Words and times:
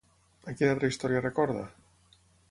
A 0.51 0.53
quina 0.61 0.71
altra 0.75 0.89
història 0.93 1.21
recorda? 1.25 1.67